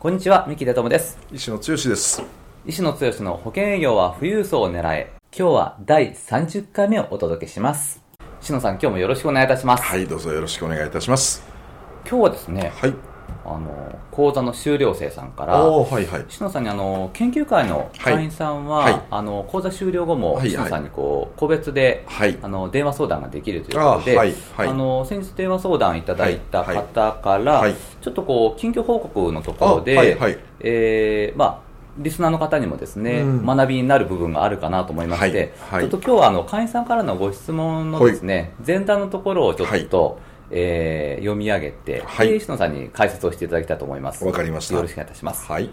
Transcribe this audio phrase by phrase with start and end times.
[0.00, 1.18] こんにちは三木出友です。
[1.30, 2.22] 石野剛です。
[2.64, 5.12] 石野剛の保険営業は富裕層を狙え。
[5.30, 8.02] 今日は第30回目をお届けします。
[8.40, 9.82] 石野さん今日もよろしくお願いいたします。
[9.82, 11.44] はいどうぞよろしくお願いいたします。
[12.08, 13.09] 今日はですねはい
[13.44, 16.26] あの講座の修了生さんからはいはい。
[16.28, 18.92] 石野さんにあの研究会の会員さんは、はい。
[18.92, 20.48] はいあの講座終了後もはいはい。
[20.48, 22.38] 石野さんにこう個別で、はい。
[22.42, 24.68] あの電話相談ができるということで、あはいはい。
[24.68, 27.74] あの先日電話相談いただいた方から、はい。
[28.00, 30.38] ちょっとこう近況報告のところで、あはいはい。
[30.60, 33.46] えーまあリスナーの方にもですね、うん。
[33.46, 35.90] 学びになる部分があるかなと思いまして、はいはい。
[35.90, 40.18] ちょっと今日はあの会員さんからのご質問のですね、前段のところをちょっと、
[40.50, 42.28] えー読み上げて、はい。
[42.28, 44.24] で石野さんに解説をしていただきたいと思います。
[44.24, 44.74] わかりました。
[44.76, 45.46] よろしくお願いいたします。
[45.50, 45.70] はい。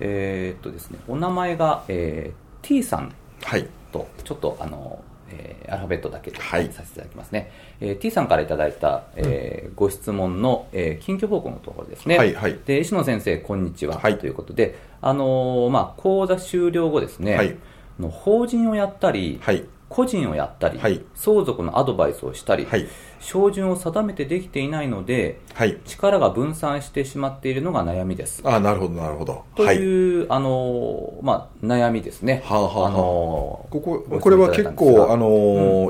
[0.00, 3.12] えーっとですね、お名前が、えー T さん。
[3.42, 3.66] はい。
[3.92, 6.72] と、ちょっとあの、えーアルファベットだけではい。
[6.72, 7.50] させていただきますね。
[7.80, 12.16] えー T さんからいただいた、えーご質問の、えー近況報告のところですね。
[12.18, 12.58] はいはい。
[12.64, 13.98] で、石野先生、こんにちは。
[13.98, 14.18] はい。
[14.18, 17.56] ということで、あのーまあ、講座終了後ですね、はい。
[17.98, 19.64] あの法人をやったり、はい。
[19.88, 21.02] 個人をやったり、はい。
[21.14, 22.86] 相続のアドバイスをしたり、はい
[23.20, 25.78] 照準を定めてできていないので、はい。
[25.84, 28.40] 力が分散してしまっているのが悩みです。
[28.44, 29.44] あなるほどなるほど。
[29.54, 29.76] とはい。
[29.76, 32.42] いう、あのーまあ、悩みですね。
[32.44, 32.88] はあはあはあ。
[32.88, 35.28] あのーこここれは結構、あの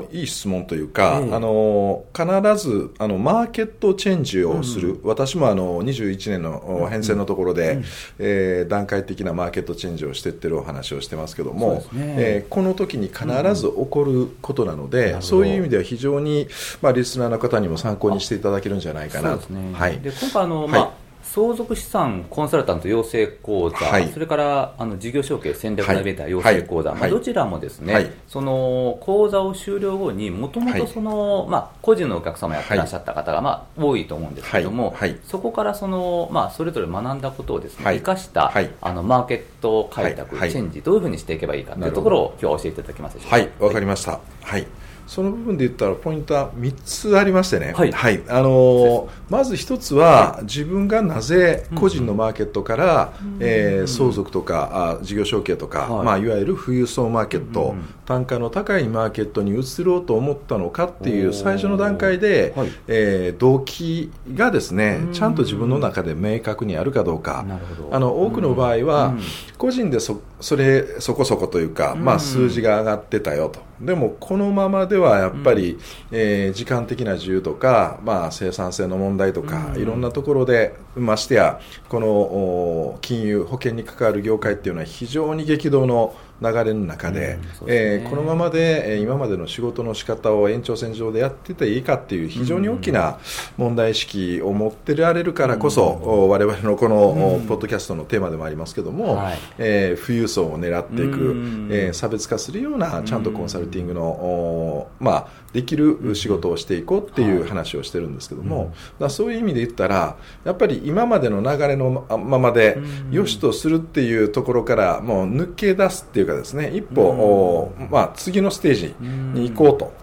[0.03, 1.33] ーいい質問というか、ええ。
[1.33, 7.81] あのー必ずあのマーケットチェンジをする、私もあの21年の変遷のところで、
[8.19, 12.15] えー段階的なマーケットチェンジをしていってるお話をしてますけども、ね。
[12.17, 16.47] えーこの時に必ず起こることなので、そういう意味では非常に、
[16.81, 19.35] まあ、リスナーの方にも参考にしていただけるんじゃないかな。
[19.35, 19.41] ね。
[19.73, 19.99] はい。
[20.01, 20.69] で今回あの、はい。
[20.69, 24.09] まあ相続資産コンサルタント養成講座、はい。
[24.09, 26.99] それからあの事業承継戦略ナビゲーター養成講座、はい。
[26.99, 28.11] まあ、どちらもですね、はい。
[28.27, 37.97] その講座を終了後にもともとその、まあ、個人のお客様やってらっしゃった方が、まあ、多いと思うんですけども、そこからその、まあ、それぞれ学んだことをですね、はい。
[37.99, 38.69] 生かした、はい。
[38.81, 43.35] あのマーケット開拓、チェンジどういうふうにしていけばいいかというところを今日は教えていただけますでしょうか？
[43.37, 44.19] はい、わかりました。
[44.41, 44.67] はい。
[45.11, 47.93] その部分で言ったらポイントは3つありましてね、はい。
[48.29, 56.01] あのーまず1つは、自分がなぜ個人のマーケットから、えー相続とかあ事業承継とか、はい。
[56.01, 57.85] いまあ、いわゆる富裕層マーケット、うんうん。
[58.05, 62.69] 単価の高いマーケットに移ろうと思ったのかっていう最初の段階で、はい。
[62.87, 65.13] えー動機がですねうん。
[65.13, 67.43] ちゃんと自分の中で明確にあるかどうか。
[67.45, 67.93] なるほど。
[67.93, 69.21] あの多くの場合は、うん
[69.61, 72.17] 個人でそそれそこそこというか、まうん。
[72.17, 75.77] あ、数字が上がってたよと、でもこのままではやっぱり、
[76.11, 79.79] えー時間的な自由とか、まあ、生産性の問題とか、うん。
[79.79, 87.67] いろんなところで、ましてやこのお金融、保険に関わる業界っていうのは非常に激動の流れの中で,、ですね。
[87.67, 93.17] えーこのままで、えー今までの仕事の仕方を延長線上でやってていいかっていう非常に大きな
[93.57, 99.39] 問題意識を持ってられるからこそ、お我々のこの、ポッドキャストのテーマでもありますけども、はい。
[99.57, 101.67] えー富裕層を狙っていく、うん。
[101.71, 109.03] えー差別化するようなちゃんとコンサルティングの、おまあ、できる仕事をしていこうっていう話をしてるんですけども、うん。
[109.05, 113.11] だそういう意味で言ったらやっぱり今までの流れのまままでうん。
[113.11, 120.01] 良しとするっていうところからもう抜け出すっていうかですね一歩、おまあ、次のステージに行こうと。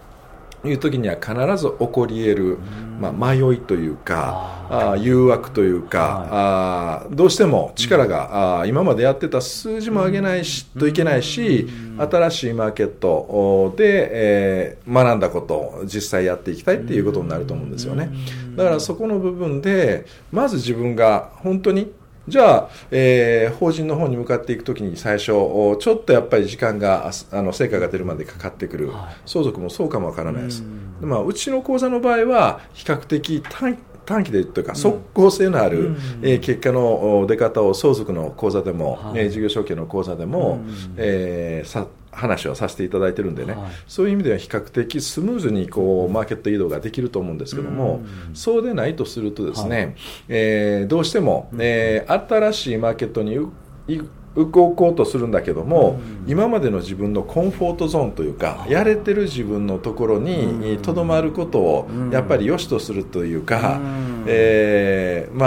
[0.65, 2.59] いう時には必ず起こり得る、
[3.01, 5.03] まあ、迷いというかあー。
[5.03, 18.11] 誘惑というか、あーどうしても力が、あー今までやってた数字も上げないし、といけないし、新しいマーケットおで、えー学んだことを実際やっていきたいっていうことになると思うんですよね。
[18.57, 21.93] だからそこの部分でまず自分が本当に
[22.29, 29.17] じゃあ、えー法人の方に向かっていくときに最初、おちょっとやっぱり時間があの成果が出るまでかかってくる、はい。
[29.27, 30.63] 相続もそうかもわからないです、
[31.03, 35.97] うまあ、うちの講座の場合は比較的短短期でというか即効性のある、うん。
[36.23, 39.21] えー結果のお出方を相続の講座でも、はい。
[39.21, 40.95] えー事業承継の講座でも、うん。
[40.97, 43.71] えーさ話をさせていただいてるんでね、はい。
[43.87, 48.35] そういう意味では比較的スムーズにこうマーケット移動ができると思うんですけども、うん。
[48.35, 49.93] そうでないとするとですね、は
[50.29, 53.49] えーどうしても、えー新しいマーケットにう
[53.87, 54.01] い
[54.37, 62.11] 動こうとするんだけども、今までの自分のコンフォートゾーンというか、やれてる自分のところにとどまることをうん。
[62.11, 64.25] やっぱり良しとするというか、うん。
[64.27, 65.47] えーま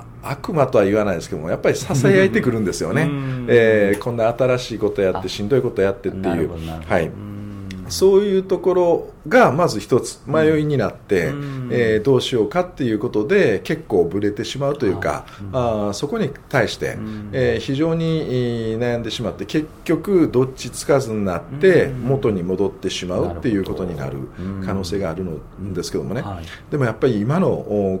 [0.00, 3.08] あ悪魔とは言わないですけどもやっぱりささやいてくるんですよね、
[3.48, 6.50] えー、こんな新しいことやってしんどいことやってっていう。
[6.86, 7.10] はい、
[7.90, 24.18] そういうところがまず一つ迷いになって、うん、えー、どうしようかっていうことで結構ぶれてしまうというか、うん、あそこに対して、うん、えー、非常に悩んでしまって結局どっちつかずになって元に戻ってしまうっていうことになる
[24.64, 27.98] 可能性があるんですけどもね、はい、でもやっぱり今の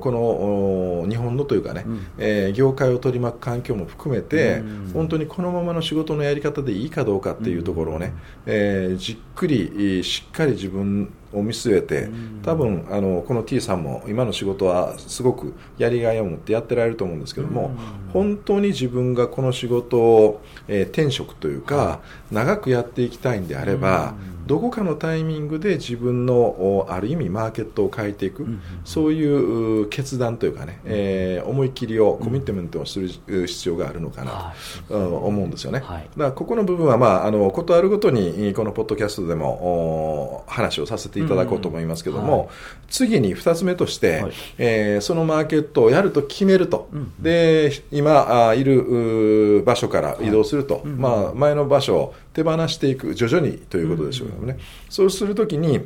[1.04, 4.62] の日本のというかね、うん、えー、業界を取り巻く環境も含めて、
[4.94, 8.12] 本当にこのままの仕事のやり方でいいかどうかっていうところをね、
[8.46, 9.72] えー、じっくり
[10.02, 12.08] しっかり自分を見据えて、
[12.42, 17.72] 多分あのこの T さんも今の仕事はすごくやりがいを持ってやってられると思うんですけども、
[18.12, 22.00] 本当に自分がこの仕事を、えー、転職というか、
[22.30, 24.14] 長くやっていきたいんであれば、
[24.46, 28.46] どこかのタイミングで自分のある意味マーケットを変えていく、
[28.84, 34.52] そういう決断というかね、えー、思い切りをコミットメントをする必要があるのかな
[34.88, 42.48] と、思うんですよね、だからここの部分は、まあ、あのことあるごとにこのポッドキャストでも話をさせていただこうと思いますけども、はい、
[42.88, 54.58] 次に2つ目として、はい、えー、そのマーケットをやると決めると、うん、で今あいる場所から移動すると、はい、まあ、前の場所を手放していく徐々にということでしょうね、うん、
[54.88, 55.80] そうするときに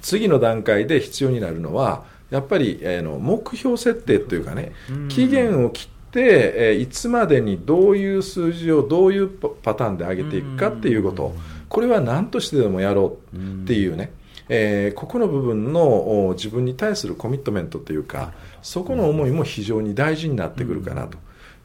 [0.00, 4.72] 次の段階で必要になるのはやっぱり、えー、の目標設定というかね、
[5.08, 11.34] 期限を切って、えー、いつまでにどういう数字をどういうパターンで上げていくかっていうこと、
[11.68, 14.12] これは何としてでもやろうっていうね、
[14.48, 18.32] えー、ここの部分の自分に対するコミットメントというか
[18.62, 21.18] そこの思いも非常に大事になってくるかなと。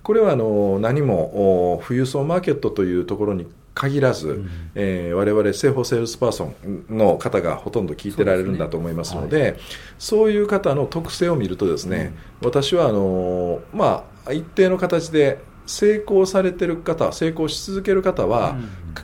[0.04, 4.50] これはあの何も富裕層マーケットというところに限らず、うん。
[4.76, 9.60] えー、我々生保セールスパーソンの方がほとんど聞いてられるんだと思いますので、そう、ねはい、
[9.98, 15.40] そういう方の特性を見るとですね、うん、私はあの、まあ、一定の形で
[15.72, 18.58] 成功されてる方成功し続ける方は、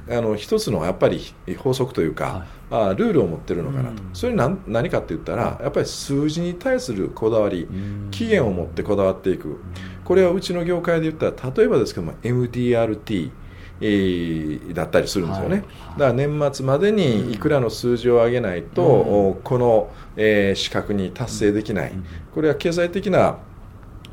[0.09, 7.71] うん、あの一つのやっぱり法則というか、はい、あルールを持ってるのかなと、うん、それ何何かって言ったらやっぱり数字に対するこだわり、う
[8.07, 9.61] ん、期限を持ってこだわっていく、
[10.03, 13.31] これはうちの業界で言ったら例えばですけども MDRT
[13.79, 18.83] えー、だったりするんですよね、はい、だから年末までにいくらの数字を上げないと、
[19.35, 21.91] うん、この、えー、資格に達成できない、
[22.33, 23.37] これは経済的な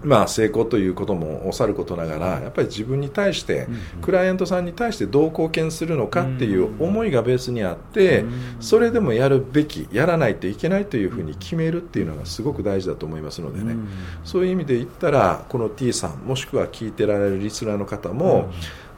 [0.05, 3.67] まあ、成功ということもさることながらやっぱり自分に対して、
[4.03, 8.25] クライアントさんに対してどう貢献するのかっていう思いがベースにあって、
[8.61, 13.77] それでもやるべきやらないといけないというふうに決めるっていうのがすごく大事だと思いますのでね、
[14.25, 18.51] そういう意味で言ったらこの T さんもしくは聞いてられるリスナーの方も、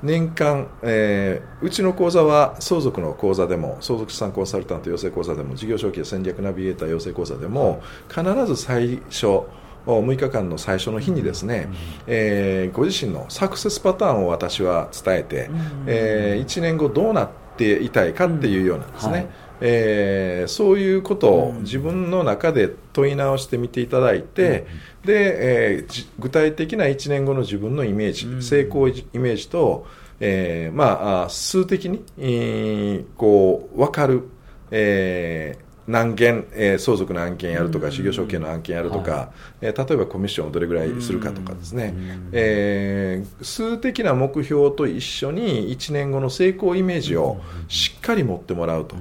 [0.03, 9.45] 年間、えー、うちの講座は相続の講座でも相続資産コンサルタント養成講座でも事業承継戦略ナビゲーター養成講座でも必ず最初
[9.87, 11.69] 6日間の最初の日にですね、
[12.07, 15.51] えー、ご自身のサクセスパターンを私は伝えて、
[15.87, 19.29] えー、1年後どうなっていたいかっていうようなんですね、はい、
[19.61, 24.67] えー、そういうことを自分の中で問い直してみていただいて、
[25.05, 29.87] で、えー、具体的な1年後の自分のイメージ、成功イメージと、
[30.21, 34.29] えー、まあ数的に、えー、こう分かる、
[34.71, 39.23] えー、何件、えー、相続の案件やるとか、事業承継の案件やるとか、は
[39.63, 41.95] い、えー、例えばコミッションをどれぐらいするかとかですね、
[42.33, 48.97] えー、数的な目標と一緒に1年後の成功イメージをしっかり持ってもらうと、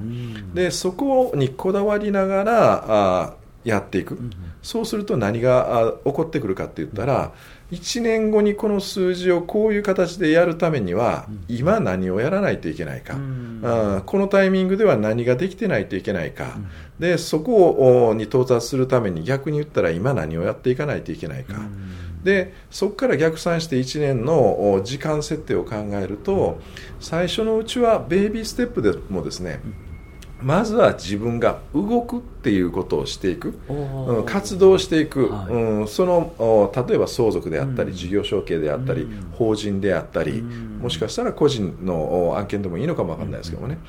[0.54, 2.86] でそこにこだわりながら
[3.24, 4.18] あやっていく、
[4.62, 7.34] そうすると何が起こってくるかって言ったら、
[7.72, 16.68] 1年後にこの数字をこういう形でやるためには、今何をやらないといけないか、うん、このタイミングでは何ができてないといけないか、うん、
[17.00, 26.60] でそこに到達するために逆に言ったら今何をやっていかないといけないか、うん、でそこから逆算して1年の時間設定を考えると
[27.00, 29.60] 最初のうちはベイビーステップでもですね、
[30.42, 43.80] まずは自分が動くっていうことをしていく、うん、活動していく、はい、うん、その例えば相続であったり、うん、事業承継であったり、うん、法人であったり、もしかしたら個人の案件でもいいのかもわかんないですけどもね、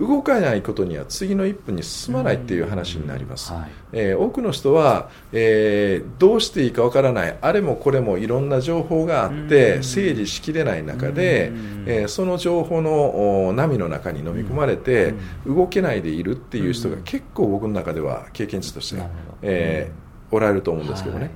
[0.00, 7.36] 動かないことには次の一歩に進まないっていう話になります、はい、えー、多くの人は、えー、どうしていいかわからない。
[7.38, 11.52] あれもこれもいろんな情報があって整理しきれない中で、
[11.86, 15.14] えー、その情報の波の中に飲み込まれて
[15.46, 19.02] 動けないでいるっていう人が結構僕の中では経験値として、
[19.42, 21.24] えー、おられると思うんですけどね。
[21.24, 21.30] はい。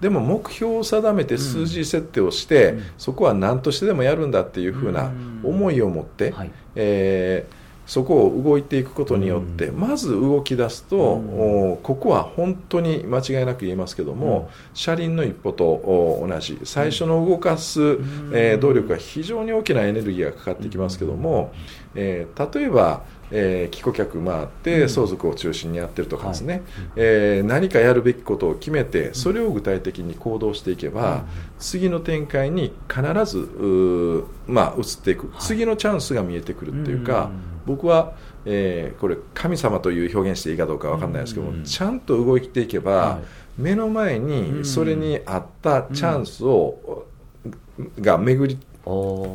[0.00, 7.57] でも目標を定めて数字設定をして、うん、そこは何としてでもやるんだっていうふうな思いを持って、はい、えー
[7.88, 16.58] そこを動いていくことによって、まず動き出すと、おここは本当に間違いなく言えますけども、車輪の一歩とお同じ。
[16.64, 17.80] 最初の動かす、
[18.32, 21.50] えー動力が非常に大きなエネルギーがかかってきますけども、
[21.94, 26.60] えー例えば、えー帰顧客回って相続を中心にやってるとかですね、
[26.94, 31.24] えー何かやるべきことを決めてそれを具体的に行動していけば、
[31.58, 33.48] 次の展開に必ず
[34.46, 37.30] まあ、移っていく、次のチャンスが見えてくるっていうか、
[37.68, 38.14] 僕は、
[38.46, 43.24] えーこれ神様という表現していいかどうかわかんないですけども、ちゃんと動いていけば、はい。
[43.58, 47.04] 目の前にそれに合ったチャンスを、
[48.00, 48.58] が巡り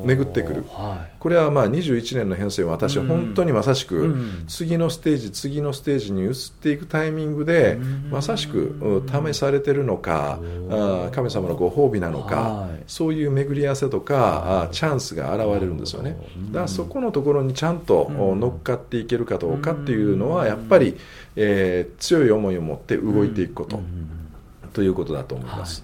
[0.05, 0.63] 巡ってくる。
[0.69, 4.43] はこれはまあ21年の編成は私は本当にまさしくうん。
[4.47, 7.77] 次のステージ次のステージに移っていくタイミングで
[8.09, 10.39] まさしくうん試されてるのか
[11.13, 12.83] 神様のご褒美なのはかい。
[12.87, 16.17] そういう巡り合わせとかチャンスが現れるんですよね。
[16.51, 20.97] だからそこのところにちゃんとお乗っかっていけるかどうかっていうのはやっぱり
[21.35, 23.79] えー強い思いを持って動いていくこと
[24.73, 25.83] ということだと思います。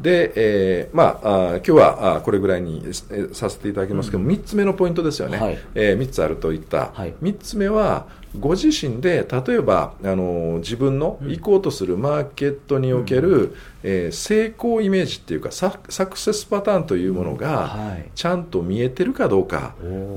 [0.00, 5.58] で、えーまあ、あー今日はあーこれぐらいにえーさせていただきますけど、3つ目のポイントですよね、はい。
[5.74, 7.14] え3つあるといった、はい。
[7.22, 8.06] 3つ目は、
[8.38, 18.10] ご自身で例えば、あのー自分の行こうとするマーケットにおける、えー成功イメージっていうかサ、サクセスパターンというものが、はい。
[18.14, 19.74] ちゃんと見えてるかどうか。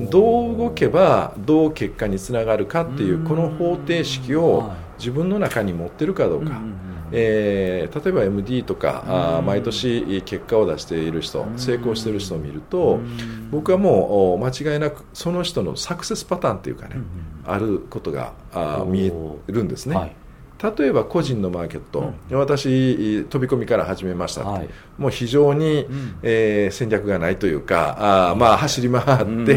[0.09, 6.51] どう動けばどう結果につながるかっていう、この方程式をはい自分の中に持ってるかどうか。
[6.51, 6.73] うんうんうん
[7.15, 12.99] えー例えば MD とか、あー毎年結果を出している人、成功している人を見ると、
[13.51, 16.95] 僕はもうお間違いなくその人のサクセスパターンというかね、
[17.45, 19.13] あることがあ見え
[19.47, 19.95] るんですね。
[19.95, 20.15] はい
[20.77, 24.69] 例えば個人のマーケット、私、飛び込みから始めましたはい。
[24.97, 26.19] もう非常に、ん。
[26.23, 29.47] えー戦略がないというか、あーまあ、走り回って、うん。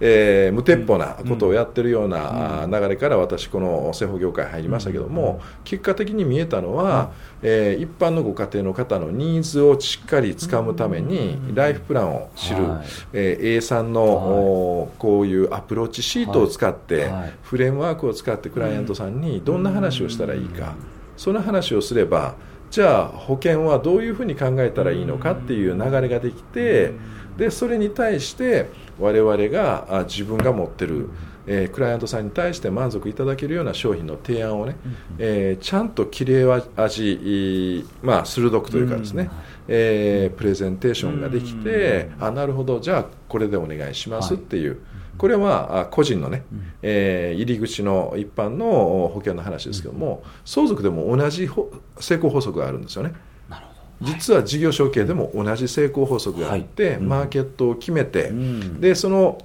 [0.00, 12.86] えー無鉄砲なことをやってるような、流れから私、この製法業界入りましたけども、結果的に見えたのは、えー一般のご家庭の方のニーズをしっかりつかむために、ライフプランを知る、はい。
[13.14, 17.32] えー A さんの、おこういうアプローチシートを使って、はい。
[17.42, 20.74] フレームワークを使ってクライアントさんにどんな話をしたらいいか、
[21.16, 22.34] その話をすれば
[22.70, 26.94] じゃあ保険はどういうふうに考えたらいいのかっていう流れができて
[27.36, 31.08] でそれに対して我々が自分が持ってる、
[31.46, 34.76] えークライアントさんに対して満足いただけるような商品の提案をね、
[35.18, 36.44] えーちゃんと切れ
[36.76, 39.30] 味、いいまあ、鋭くというかですね、
[39.68, 44.78] えープレゼンテーションができて、あなるほどじゃあこれでお願いしますっていう、
[45.18, 46.44] これはあ個人のね、
[46.82, 48.66] えー入り口の一般の
[49.12, 53.12] 保険の話ですけども、相続でも同じほ成功法則があるんですよね。
[53.48, 53.72] なるほ
[54.02, 56.96] 実は事業承継でも同じ成功法則があって、はい。
[56.96, 57.08] うん。
[57.08, 58.80] マーケットを決めて、うん。
[58.80, 59.38] でその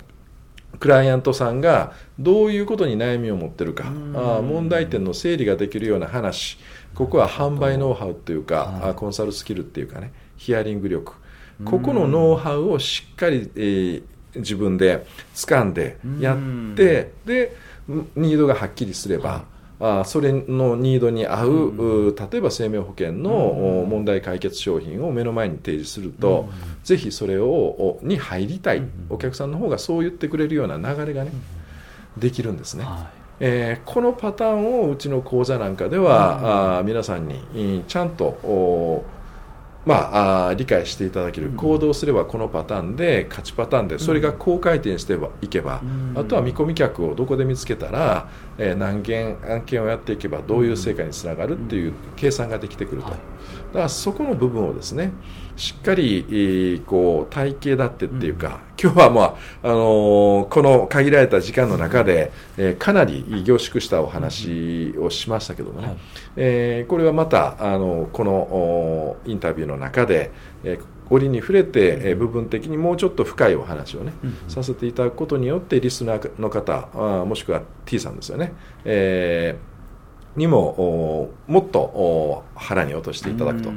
[0.80, 6.58] クライアントさんがどういうことに悩みを持ってるか、あー問題点の整理ができるような話、
[6.96, 11.14] ここは販売ノウハウというか、はいあコンサルスキルっていうかね、ヒアリング力、
[11.66, 14.04] ここのノウハウをしっかり、えー
[14.36, 17.56] 自分で掴んでやって、で
[18.16, 19.46] ニードがはっきりすれば、
[19.80, 21.52] あーそれのニードに合う、
[22.10, 26.50] う例えば生命保険のお問題解決商品を目の前に提示すると、
[26.84, 31.32] ぜひそれをおに入りたい、お客さんの方がそう言ってくれるような流れがね、
[32.18, 32.84] できるんですね。
[32.84, 39.04] どはえーこのパターンをうちの講座なんかでは、あー皆さんにえーちゃんとお
[39.88, 45.82] まあ、理解していただける、行動すればこのパターンで勝ちパターンでそれが高回転していけば、
[46.14, 53.20] あとは見込み客をどこで見つけたら、えー何件案件をやっていけばどういう成果につながるっていう計算ができてくると、はい。
[53.68, 55.14] だからそこの部分をですね
[55.56, 65.98] しっかり、えーこう体系だってっていうか、今日は、まああのーこの限られた時間の中で、えーかなり凝縮したお話をしましたけどもね、はい。
[66.38, 70.32] えーこれはまたあのこのおインタビューの中で、
[70.64, 74.12] えー折に触れて、えー部分的にもうちょっと深いお話をね、
[74.50, 78.54] させていただくことによってリスナーの方あーもしくは T さんですよね、
[78.86, 79.77] えー
[80.38, 83.72] にもおもっとお腹に落としていただくと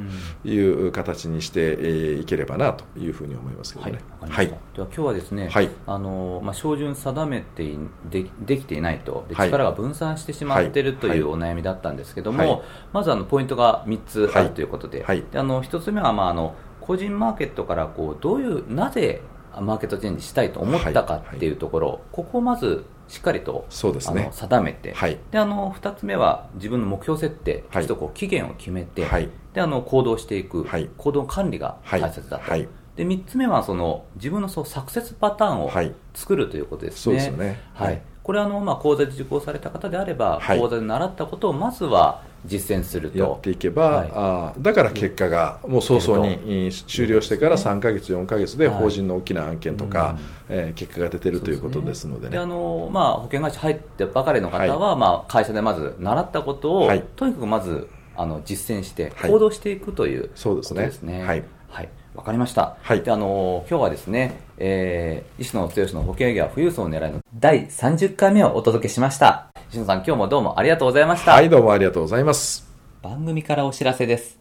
[0.47, 4.27] いう形にして、えーいければなというふうに思いますけどはい、ねわ。
[4.27, 4.75] かりました。
[4.75, 5.69] では今日はですね、はい。
[5.87, 7.77] あのまあ照準定めてい
[8.09, 12.61] でできていないと、力が分散してしまっているというはお悩みだったんですけども、はい。
[12.93, 15.23] まずあのポイントが3つあるということで、はい。
[15.31, 19.21] であの1つ目はまああの個人マーケットからこうどういうなぜ
[19.59, 24.21] マーケットチェンジしたいと思ったかっていうところ、ここをまずしっかりとそうですね。
[24.21, 25.19] あの定めて、はい。
[25.31, 27.85] であの2つ目は自分の目標設定、はい。
[27.85, 29.29] とこう期限を決めて、はい。
[29.53, 30.89] であの行動していく、はい。
[30.97, 32.69] 行動管理が大切だと、はい。
[32.95, 35.93] で3つ目はその自分のそうサクセスパターンをはい。
[36.13, 37.01] 作るということですね。
[37.01, 37.59] そうですよね。
[37.73, 37.87] はい。
[37.89, 38.01] はい。
[38.23, 40.59] これあの、まあ、講座で受講された方であれば、はい。
[40.59, 43.17] 講座で習ったことをまずは実践すると。
[43.17, 44.11] やっていけば、はい。
[44.13, 48.77] あーだから結果がもう早々にえー終了してから3か月、4か月ではい。
[48.77, 50.17] 法人の大きな案件とか、
[50.49, 52.31] えー結果が出てるということですのでね。
[52.31, 57.03] であのまあ、保険会社入ってばかりの方は、まあ、会社でまず習ったことを、はい。
[57.15, 59.31] とにかくまずあの実践してはい。
[59.31, 60.85] 行動していくというそうですね。
[60.85, 61.23] ですね。
[61.23, 61.43] はい。
[61.69, 61.89] はい。
[62.13, 62.75] わかりました。
[62.81, 63.01] はい。
[63.01, 69.50] であの今日はですね、えー、石野剛の保険営業は富裕層を狙いの第30回目をお届けしました。
[69.71, 71.31] 石野さん、今日もどうもありがとうございました。
[71.31, 72.69] はい、どうもありがとうございます。
[73.01, 74.37] 番組からお知らせです。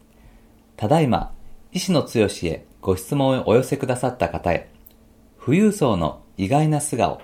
[0.77, 1.33] ただいま、
[1.71, 4.73] 石野剛へご質問をお寄せくださった方へ、
[5.41, 7.21] 富裕層の意外な素顔、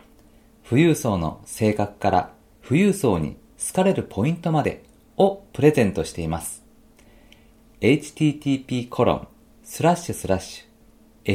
[0.71, 2.33] 富裕層の性格から
[2.65, 4.85] 富裕層に好かれるポイントまで
[5.17, 6.65] をプレゼントしています。
[7.81, 9.29] http コロン
[9.65, 11.33] スラッシュスラッシュ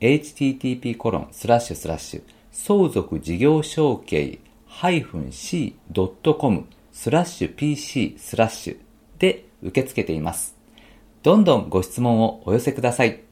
[0.00, 2.22] ュ http コロンスラッシュスラッシュ
[2.52, 8.76] 相続事業承継 -c.com スラッシュ pc スラッシュ
[9.18, 10.56] で受け付けています。
[11.22, 13.31] どんどんご質問をお寄せください。